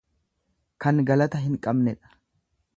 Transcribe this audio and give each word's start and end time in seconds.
Kan 0.85 1.03
galata 1.11 1.43
hin 1.45 1.61
qabnedha. 1.69 2.17